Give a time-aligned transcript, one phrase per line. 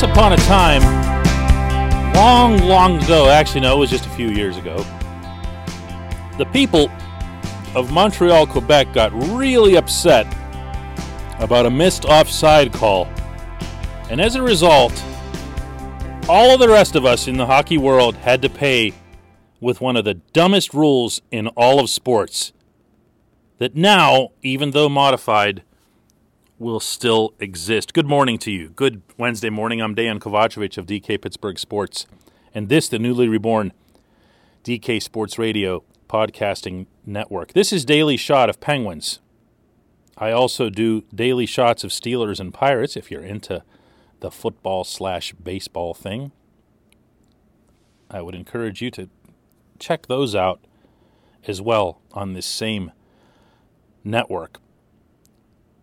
[0.00, 4.56] Once upon a time, long, long ago, actually, no, it was just a few years
[4.56, 4.76] ago,
[6.36, 6.88] the people
[7.74, 10.24] of Montreal, Quebec got really upset
[11.40, 13.08] about a missed offside call.
[14.08, 14.92] And as a result,
[16.28, 18.94] all of the rest of us in the hockey world had to pay
[19.60, 22.52] with one of the dumbest rules in all of sports
[23.58, 25.64] that now, even though modified,
[26.58, 27.94] will still exist.
[27.94, 28.70] Good morning to you.
[28.70, 29.80] Good Wednesday morning.
[29.80, 32.06] I'm Dan Kovacevic of DK Pittsburgh Sports,
[32.52, 33.72] and this, the newly reborn
[34.64, 37.52] DK Sports Radio podcasting network.
[37.52, 39.20] This is Daily Shot of Penguins.
[40.16, 43.62] I also do daily shots of Steelers and Pirates if you're into
[44.18, 46.32] the football slash baseball thing.
[48.10, 49.08] I would encourage you to
[49.78, 50.60] check those out
[51.46, 52.90] as well on this same
[54.02, 54.58] network.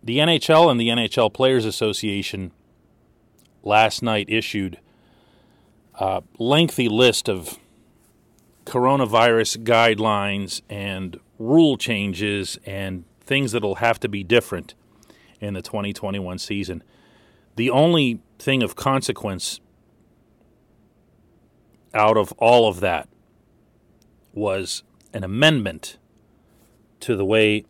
[0.06, 2.52] The NHL and the NHL Players Association
[3.64, 4.78] last night issued
[5.96, 7.58] a lengthy list of
[8.64, 14.74] coronavirus guidelines and rule changes and things that'll have to be different
[15.40, 16.84] in the 2021 season.
[17.56, 19.58] The only thing of consequence
[21.92, 23.08] out of all of that
[24.32, 25.98] was an amendment
[27.00, 27.64] to the way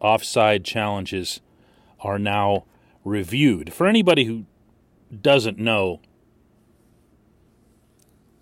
[0.00, 1.40] offside challenges
[2.00, 2.64] are now
[3.04, 3.72] reviewed.
[3.72, 4.44] For anybody who
[5.20, 6.00] doesn't know,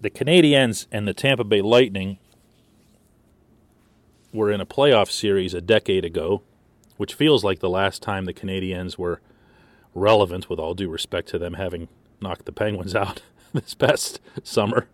[0.00, 2.18] the Canadiens and the Tampa Bay Lightning
[4.32, 6.42] were in a playoff series a decade ago,
[6.96, 9.20] which feels like the last time the Canadiens were
[9.94, 11.88] relevant, with all due respect to them having
[12.20, 13.22] knocked the Penguins out
[13.54, 14.88] this past summer.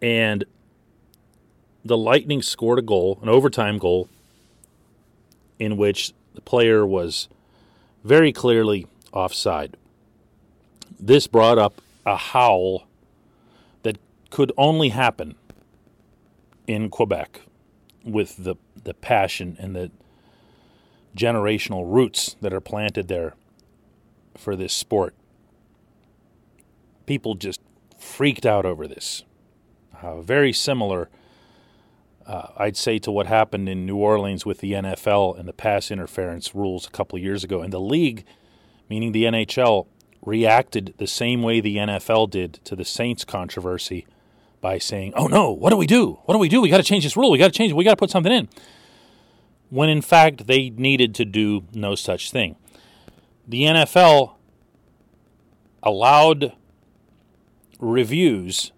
[0.00, 0.44] And
[1.84, 4.08] the Lightning scored a goal, an overtime goal,
[5.62, 7.28] in which the player was
[8.02, 9.76] very clearly offside.
[10.98, 12.88] This brought up a howl
[13.84, 13.96] that
[14.30, 15.36] could only happen
[16.66, 17.42] in Quebec
[18.04, 19.92] with the, the passion and the
[21.16, 23.34] generational roots that are planted there
[24.36, 25.14] for this sport.
[27.06, 27.60] People just
[27.96, 29.22] freaked out over this.
[30.02, 31.08] Uh, very similar,
[32.26, 35.90] uh, I'd say, to what happened in New Orleans with the NFL and the pass
[35.90, 37.62] interference rules a couple of years ago.
[37.62, 38.24] And the league,
[38.88, 39.86] meaning the NHL,
[40.24, 44.06] reacted the same way the NFL did to the Saints controversy
[44.60, 46.20] by saying, "Oh no, what do we do?
[46.24, 46.60] What do we do?
[46.60, 47.30] We got to change this rule.
[47.30, 47.74] We got to change it.
[47.74, 48.48] We got to put something in."
[49.70, 52.56] When in fact they needed to do no such thing.
[53.48, 54.34] The NFL
[55.82, 56.52] allowed
[57.80, 58.70] reviews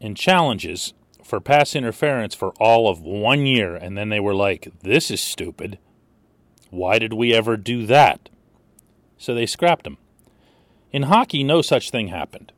[0.00, 0.92] and challenges
[1.34, 5.20] for pass interference for all of one year, and then they were like, "This is
[5.20, 5.80] stupid.
[6.70, 8.28] Why did we ever do that?"
[9.18, 9.98] So they scrapped them.
[10.92, 12.52] In hockey, no such thing happened.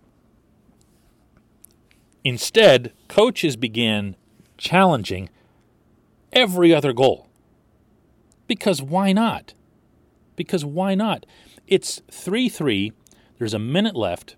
[2.22, 4.14] Instead, coaches began
[4.58, 5.30] challenging
[6.34, 7.28] every other goal.
[8.46, 9.54] Because why not?
[10.34, 11.24] Because why not?
[11.66, 12.92] It's 3 3,
[13.38, 14.36] there's a minute left,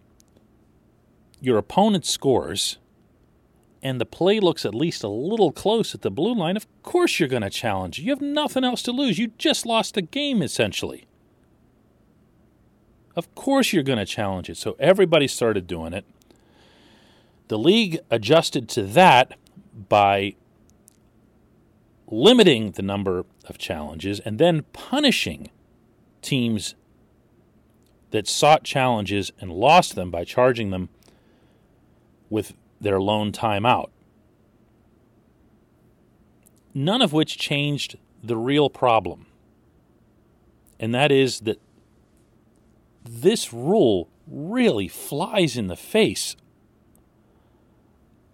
[1.41, 2.79] your opponent scores,
[3.83, 6.57] and the play looks at least a little close at the blue line.
[6.57, 7.99] Of course, you're going to challenge.
[7.99, 9.19] You have nothing else to lose.
[9.19, 11.07] You just lost the game, essentially.
[13.15, 14.57] Of course, you're going to challenge it.
[14.57, 16.05] So everybody started doing it.
[17.49, 19.37] The league adjusted to that
[19.89, 20.35] by
[22.11, 25.51] limiting the number of challenges and then punishing
[26.23, 26.75] teams
[28.11, 30.89] that sought challenges and lost them by charging them
[32.31, 33.91] with their lone timeout.
[36.75, 39.27] None of which changed the real problem.
[40.79, 41.61] And that is that
[43.05, 46.37] this rule really flies in the face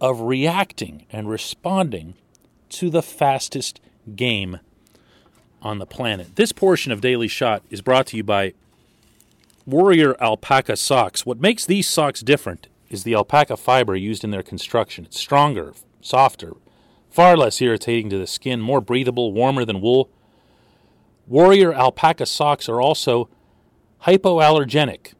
[0.00, 2.14] of reacting and responding
[2.68, 3.80] to the fastest
[4.14, 4.58] game
[5.62, 6.36] on the planet.
[6.36, 8.52] This portion of Daily Shot is brought to you by
[9.64, 11.24] Warrior Alpaca Socks.
[11.24, 15.04] What makes these socks different is the alpaca fiber used in their construction.
[15.04, 16.52] It's stronger, softer,
[17.10, 20.10] far less irritating to the skin, more breathable, warmer than wool.
[21.26, 23.28] Warrior Alpaca Socks are also
[24.02, 25.14] Hypoallergenic,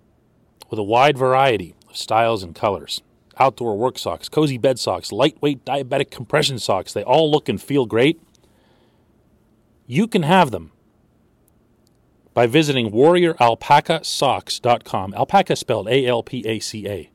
[0.69, 3.01] with a wide variety of styles and colors.
[3.39, 7.87] Outdoor work socks, cozy bed socks, lightweight diabetic compression socks, they all look and feel
[7.87, 8.21] great.
[9.87, 10.73] You can have them
[12.35, 15.15] by visiting warrioralpacasocks.com.
[15.15, 17.11] Alpaca spelled A L P A C A.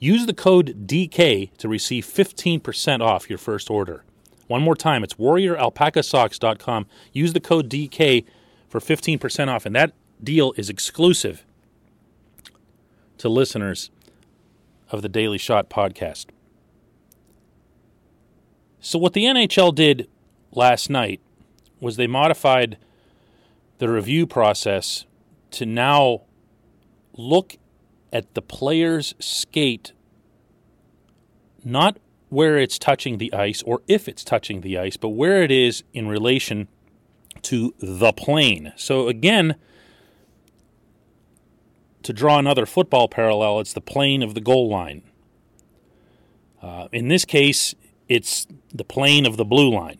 [0.00, 4.02] Use the code DK to receive 15% off your first order.
[4.46, 6.86] One more time, it's warrioralpacasocks.com.
[7.12, 8.24] Use the code DK
[8.66, 9.92] for 15% off, and that
[10.24, 11.44] deal is exclusive
[13.18, 13.90] to listeners
[14.90, 16.26] of the Daily Shot podcast.
[18.80, 20.08] So, what the NHL did
[20.50, 21.20] last night
[21.78, 22.78] was they modified
[23.78, 25.04] the review process
[25.50, 26.22] to now
[27.16, 27.56] look
[28.12, 29.92] at the player's skate,
[31.64, 31.98] not
[32.28, 35.82] where it's touching the ice or if it's touching the ice, but where it is
[35.92, 36.68] in relation
[37.42, 38.72] to the plane.
[38.76, 39.56] So, again,
[42.02, 45.02] to draw another football parallel, it's the plane of the goal line.
[46.62, 47.74] Uh, in this case,
[48.08, 49.98] it's the plane of the blue line.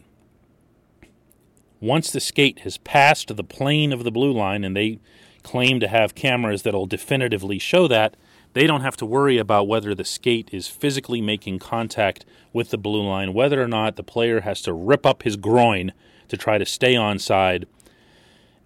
[1.81, 4.99] Once the skate has passed the plane of the blue line, and they
[5.43, 8.17] claim to have cameras that'll definitively show that,
[8.53, 12.79] they don't have to worry about whether the skate is physically making contact with the
[12.79, 15.93] blue line, whether or not the player has to rip up his groin
[16.29, 17.67] to try to stay on side.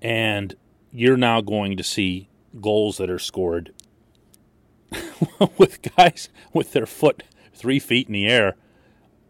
[0.01, 0.55] And
[0.91, 2.29] you're now going to see
[2.61, 3.73] goals that are scored
[5.59, 8.57] with guys with their foot three feet in the air,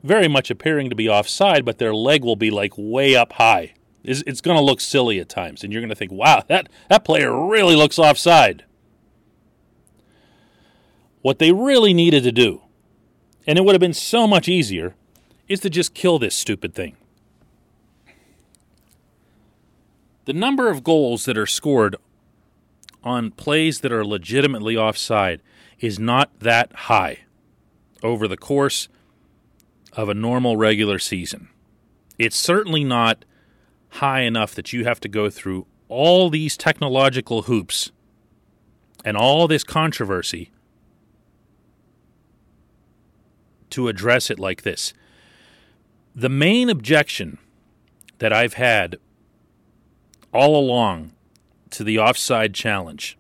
[0.02, 3.74] very much appearing to be offside, but their leg will be like way up high.
[4.04, 6.68] It's, it's going to look silly at times, and you're going to think, wow, that,
[6.90, 8.64] that player really looks offside.
[11.22, 12.60] What they really needed to do,
[13.46, 14.94] and it would have been so much easier,
[15.48, 16.96] is to just kill this stupid thing.
[20.26, 21.96] The number of goals that are scored
[23.02, 25.42] on plays that are legitimately offside
[25.80, 27.20] is not that high
[28.02, 28.88] over the course
[29.92, 31.48] of a normal regular season.
[32.18, 33.24] It's certainly not
[33.94, 37.92] high enough that you have to go through all these technological hoops
[39.04, 40.50] and all this controversy
[43.70, 44.94] to address it like this.
[46.14, 47.38] The main objection
[48.18, 48.96] that I've had
[50.32, 51.12] all along
[51.70, 53.16] to the offside challenge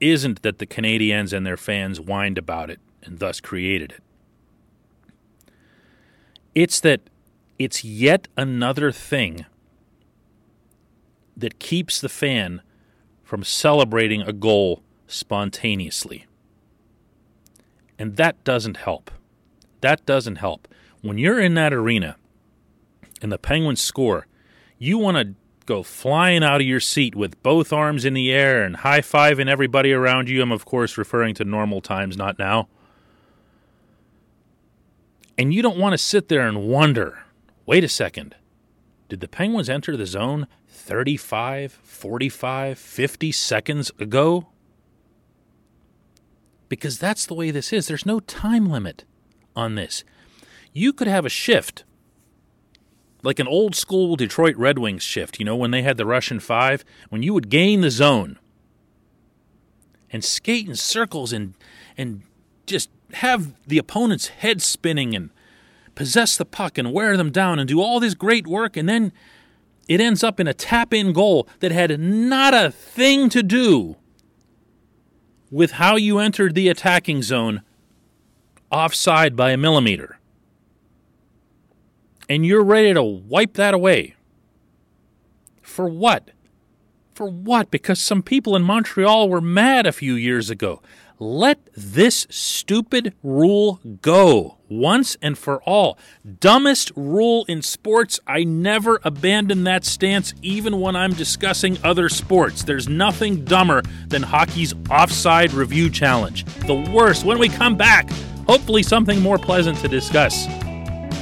[0.00, 4.02] isn't that the Canadiens and their fans whined about it and thus created it.
[6.54, 7.02] It's that
[7.58, 9.44] it's yet another thing
[11.38, 12.60] that keeps the fan
[13.22, 16.26] from celebrating a goal spontaneously.
[17.98, 19.10] And that doesn't help.
[19.80, 20.68] That doesn't help.
[21.00, 22.16] When you're in that arena
[23.22, 24.26] and the Penguins score,
[24.78, 25.34] you want to
[25.66, 29.48] go flying out of your seat with both arms in the air and high fiving
[29.48, 30.40] everybody around you.
[30.40, 32.68] I'm, of course, referring to normal times, not now.
[35.36, 37.22] And you don't want to sit there and wonder
[37.66, 38.34] wait a second,
[39.08, 44.48] did the Penguins enter the zone 35, 45, 50 seconds ago?
[46.68, 47.86] Because that's the way this is.
[47.86, 49.04] There's no time limit
[49.56, 50.04] on this.
[50.72, 51.84] You could have a shift
[53.22, 56.40] like an old school Detroit Red Wings shift, you know, when they had the Russian
[56.40, 58.38] five, when you would gain the zone
[60.10, 61.54] and skate in circles and
[61.96, 62.22] and
[62.66, 65.30] just have the opponent's head spinning and
[65.98, 69.12] possess the puck and wear them down and do all this great work and then
[69.88, 73.96] it ends up in a tap in goal that had not a thing to do
[75.50, 77.62] with how you entered the attacking zone
[78.70, 80.20] offside by a millimeter
[82.28, 84.14] and you're ready to wipe that away.
[85.60, 86.30] For what?
[87.12, 87.72] For what?
[87.72, 90.80] Because some people in Montreal were mad a few years ago.
[91.18, 95.98] Let this stupid rule go once and for all.
[96.40, 98.20] Dumbest rule in sports.
[98.26, 102.64] I never abandon that stance, even when I'm discussing other sports.
[102.64, 106.44] There's nothing dumber than hockey's offside review challenge.
[106.66, 107.24] The worst.
[107.24, 108.10] When we come back,
[108.46, 110.46] hopefully something more pleasant to discuss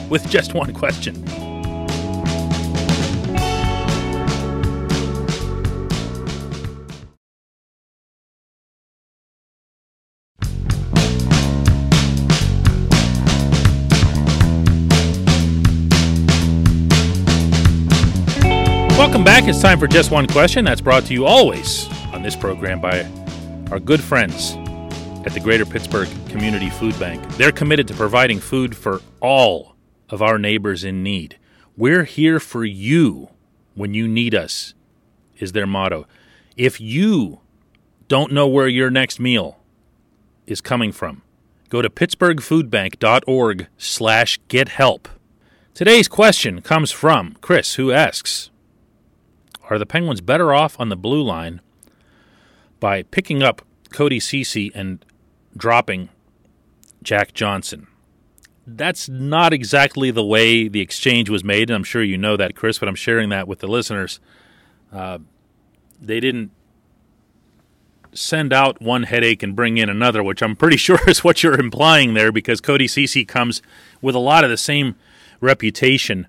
[0.08, 1.45] with just one question.
[18.96, 19.46] Welcome back.
[19.46, 20.64] It's time for Just One Question.
[20.64, 23.02] That's brought to you always on this program by
[23.70, 24.54] our good friends
[25.26, 27.22] at the Greater Pittsburgh Community Food Bank.
[27.36, 29.76] They're committed to providing food for all
[30.08, 31.38] of our neighbors in need.
[31.76, 33.28] We're here for you
[33.74, 34.72] when you need us,
[35.36, 36.06] is their motto.
[36.56, 37.40] If you
[38.08, 39.60] don't know where your next meal
[40.46, 41.20] is coming from,
[41.68, 45.06] go to pittsburghfoodbank.org slash get help.
[45.74, 48.48] Today's question comes from Chris, who asks,
[49.68, 51.60] Are the Penguins better off on the blue line
[52.80, 55.04] by picking up Cody Ceci and
[55.56, 56.08] dropping
[57.02, 57.88] Jack Johnson?
[58.66, 61.70] that's not exactly the way the exchange was made.
[61.70, 64.18] And I'm sure you know that, Chris, but I'm sharing that with the listeners.
[64.92, 65.18] Uh,
[66.00, 66.50] they didn't
[68.12, 71.58] send out one headache and bring in another, which I'm pretty sure is what you're
[71.58, 73.62] implying there, because Cody Ceci comes
[74.02, 74.96] with a lot of the same
[75.40, 76.26] reputation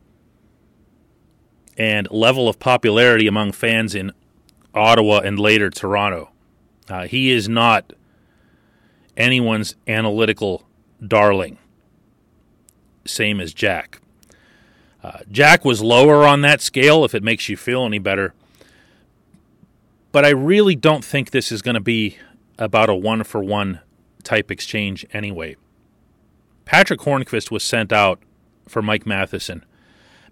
[1.78, 4.12] and level of popularity among fans in
[4.74, 6.32] Ottawa and later Toronto.
[6.90, 7.94] Uh, he is not
[9.16, 10.68] anyone's analytical
[11.06, 11.58] darling,
[13.06, 14.02] same as Jack.
[15.04, 18.34] Uh, Jack was lower on that scale, if it makes you feel any better.
[20.12, 22.18] But I really don't think this is going to be
[22.58, 23.82] about a one for one
[24.24, 25.56] type exchange anyway.
[26.66, 28.20] Patrick Hornqvist was sent out
[28.68, 29.64] for Mike Matheson.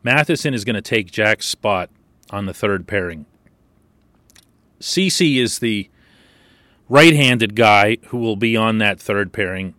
[0.06, 1.90] Matheson is going to take Jack's spot
[2.30, 3.26] on the third pairing.
[4.80, 5.90] Ceci is the
[6.88, 9.74] right handed guy who will be on that third pairing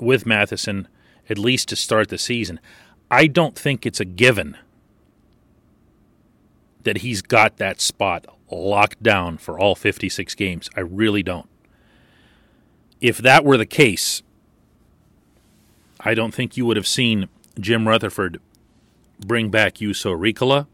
[0.00, 0.88] with Matheson
[1.28, 2.58] at least to start the season.
[3.10, 4.56] I don't think it's a given
[6.84, 10.70] that he's got that spot locked down for all 56 games.
[10.74, 11.50] I really don't.
[13.02, 14.22] If that were the case,
[16.00, 17.28] I don't think you would have seen
[17.60, 18.40] Jim Rutherford
[19.26, 20.66] bring back Juuso Riikola.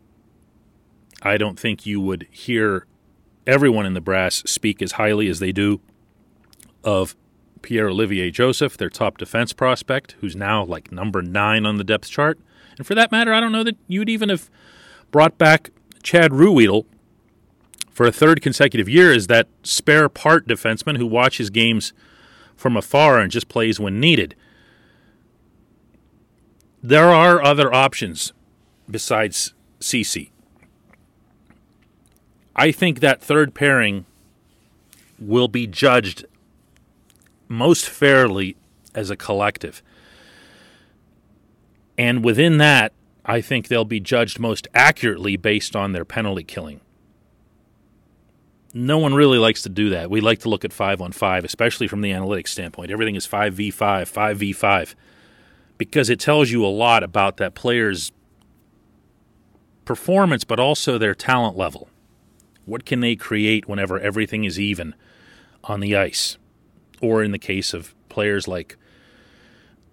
[1.23, 2.87] I don't think you would hear
[3.47, 5.81] everyone in the brass speak as highly as they do
[6.85, 7.17] of
[7.62, 12.09] Pierre Olivier Joseph, their top defense prospect, who's now like number nine on the depth
[12.09, 12.38] chart.
[12.76, 14.49] And for that matter, I don't know that you'd even have
[15.11, 15.71] brought back
[16.02, 16.87] Chad Ruhwedel
[17.90, 21.93] for a third consecutive year as that spare part defenseman who watches games
[22.57, 24.37] from afar and just plays when needed.
[26.81, 28.33] There are other options
[28.90, 30.33] besides Ceci.
[32.57, 34.04] I think that third pairing
[35.18, 36.26] will be judged
[37.49, 38.57] most fairly
[38.95, 39.83] as a collective.
[41.97, 42.92] And within that,
[43.25, 46.80] I think they'll be judged most accurately based on their penalty killing.
[48.75, 50.11] No one really likes to do that.
[50.11, 52.90] We like to look at 5 on 5, especially from the analytics standpoint.
[52.90, 54.95] Everything is 5v5, 5v5,
[55.78, 58.12] because it tells you a lot about that player's
[59.88, 61.88] performance, but also their talent level.
[62.66, 64.95] What can they create whenever everything is even
[65.64, 66.37] on the ice?
[67.00, 68.76] Or in the case of players like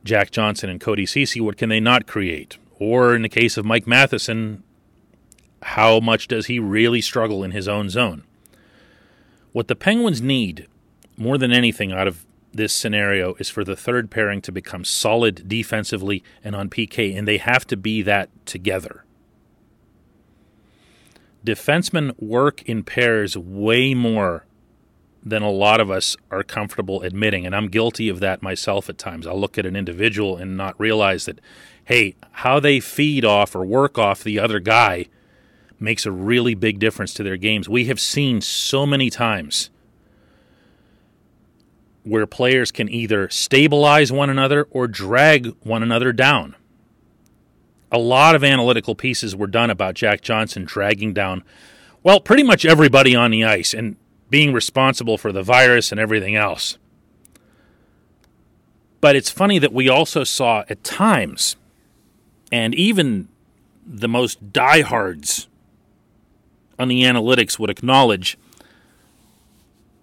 [0.04, 2.58] Jack Johnson and Cody Ceci, what can they not create?
[2.78, 4.64] Or in the case of Mike Matheson,
[5.62, 8.26] how much does he really struggle in his own zone?
[9.54, 10.68] What the Penguins need
[11.16, 15.48] more than anything out of this scenario is for the third pairing to become solid
[15.48, 19.05] defensively and on PK, and they have to be that together
[21.46, 24.46] defensemen work in pairs way more
[25.24, 27.46] than a lot of us are comfortable admitting.
[27.46, 29.26] And I'm guilty of that myself at times.
[29.26, 31.40] I'll look at an individual and not realize that,
[31.86, 35.08] hey, how they feed off or work off the other guy
[35.80, 37.68] makes a really big difference to their games.
[37.68, 39.72] We have seen so many times
[42.04, 46.56] where players can either stabilize one another or drag one another down
[47.96, 51.44] a lot of analytical pieces were done about Jack Johnson dragging down,
[52.04, 53.96] well, pretty much everybody on the ice and
[54.30, 56.78] being responsible for the virus and everything else.
[59.00, 61.56] But it's funny that we also saw at times,
[62.52, 63.30] and even
[63.86, 65.48] the most diehards
[66.78, 68.38] on the analytics would acknowledge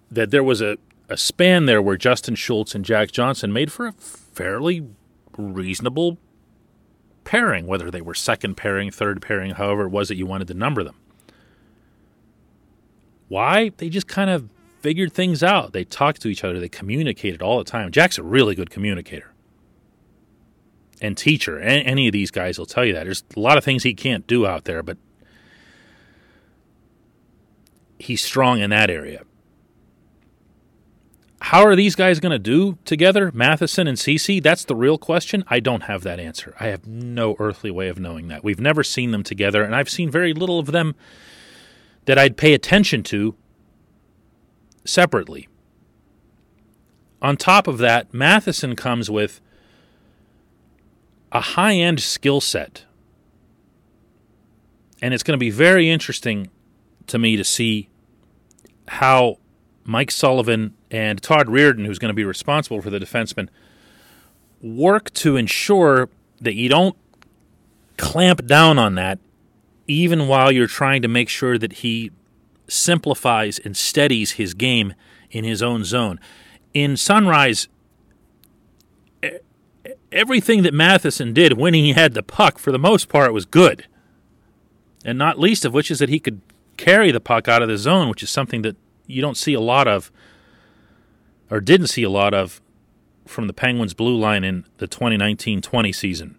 [0.09, 0.77] that there was a,
[1.09, 4.87] a span there where Justin Schultz and Jack Johnson made for a fairly
[5.37, 6.17] reasonable
[7.23, 10.53] pairing, whether they were second pairing, third pairing, however it was that you wanted to
[10.53, 10.95] number them.
[13.27, 13.69] Why?
[13.77, 14.49] They just kind of
[14.81, 15.73] figured things out.
[15.73, 17.91] They talked to each other, they communicated all the time.
[17.91, 19.33] Jack's a really good communicator
[21.01, 21.59] and teacher.
[21.59, 23.05] Any of these guys will tell you that.
[23.05, 24.97] There's a lot of things he can't do out there, but
[27.97, 29.23] he's strong in that area.
[31.47, 34.39] How are these guys going to do together, Matheson and Ceci?
[34.39, 35.43] That's the real question.
[35.49, 36.55] I don't have that answer.
[36.57, 38.45] I have no earthly way of knowing that.
[38.45, 40.95] We've never seen them together, and I've seen very little of them
[42.05, 43.35] that I'd pay attention to
[44.85, 45.49] separately.
[47.21, 49.41] On top of that, Matheson comes with
[51.33, 52.85] a high end skill set.
[55.01, 56.49] And it's going to be very interesting
[57.07, 57.89] to me to see
[58.87, 59.39] how
[59.85, 63.49] Mike Sullivan and Todd Reirden, who's going to be responsible for the defenseman,
[64.61, 66.09] work to ensure
[66.39, 66.95] that you don't
[67.97, 69.19] clamp down on that,
[69.87, 72.11] even while you're trying to make sure that he
[72.67, 74.93] simplifies and steadies his game
[75.31, 76.19] in his own zone.
[76.73, 77.67] In Sunrise,
[80.11, 83.85] everything that Matheson did when he had the puck, for the most part, was good.
[85.03, 86.41] And not least of which is that he could
[86.77, 89.59] carry the puck out of the zone, which is something that you don't see a
[89.59, 90.11] lot of,
[91.49, 92.61] or didn't see a lot of,
[93.25, 96.37] from the Penguins' blue line in the 2019-20 season.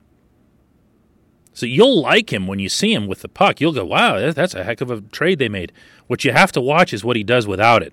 [1.53, 3.61] So you'll like him when you see him with the puck.
[3.61, 5.73] You'll go, "Wow, that's a heck of a trade they made."
[6.09, 7.93] What you have to watch is what he does without it.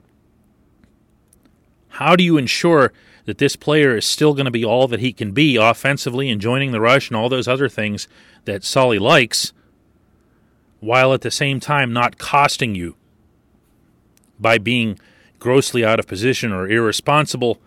[1.90, 2.92] How do you ensure
[3.25, 6.42] that this player is still going to be all that he can be offensively and
[6.42, 8.08] joining the rush and all those other things
[8.46, 9.54] that Sully likes,
[10.80, 12.96] while at the same time not costing you
[14.41, 15.00] by being
[15.39, 17.62] grossly out of position or irresponsible,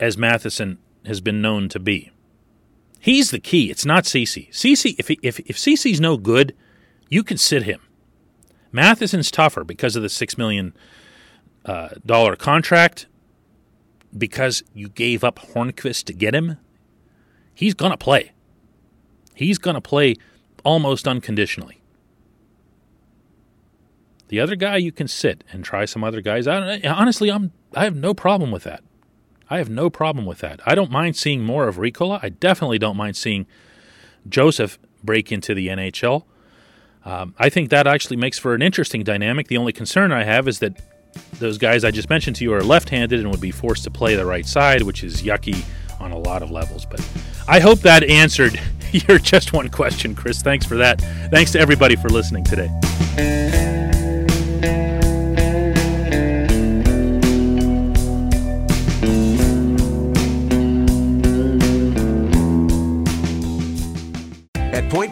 [0.00, 2.10] as Matheson has been known to be.
[3.00, 3.70] He's the key.
[3.70, 4.48] It's not Ceci.
[4.52, 6.54] Ceci, if if if Ceci's no good,
[7.08, 7.80] you can sit him.
[8.72, 10.74] Matheson's tougher because of the six million
[11.64, 13.06] uh, dollar contract.
[14.16, 16.56] Because you gave up Hornqvist to get him,
[17.54, 18.32] he's gonna play.
[19.34, 20.16] He's gonna play
[20.64, 21.77] almost unconditionally.
[24.28, 26.46] The other guy you can sit and try some other guys.
[26.46, 28.82] I honestly, I'm I have no problem with that.
[29.50, 30.60] I have no problem with that.
[30.66, 32.20] I don't mind seeing more of Riikola.
[32.22, 33.46] I definitely don't mind seeing
[34.28, 36.24] Joseph break into the NHL.
[37.04, 39.48] Um, I think that actually makes for an interesting dynamic.
[39.48, 40.78] The only concern I have is that
[41.38, 43.90] those guys I just mentioned to you are left handed and would be forced to
[43.90, 45.64] play the right side, which is yucky
[46.00, 46.84] on a lot of levels.
[46.84, 47.00] But
[47.46, 48.60] I hope that answered
[48.92, 50.42] your just one question, Chris.
[50.42, 51.00] Thanks for that.
[51.30, 52.68] Thanks to everybody for listening today.